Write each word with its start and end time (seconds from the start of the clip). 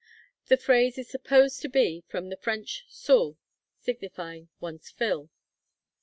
The 0.47 0.57
phrase 0.57 0.97
is 0.97 1.07
supposed 1.09 1.61
to 1.61 1.69
be 1.69 2.03
from 2.07 2.29
the 2.29 2.35
French 2.35 2.87
soûl, 2.89 3.37
signifying 3.77 4.49
one's 4.59 4.89
fill. 4.89 5.29